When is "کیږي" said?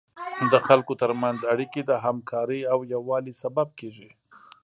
3.79-4.09